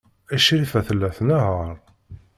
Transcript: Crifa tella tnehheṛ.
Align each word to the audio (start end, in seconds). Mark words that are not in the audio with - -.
Crifa 0.43 0.79
tella 0.87 1.09
tnehheṛ. 1.17 1.73